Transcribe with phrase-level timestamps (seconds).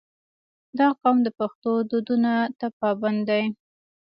[0.77, 3.43] •دا قوم د پښتو دودونو ته پابند دی.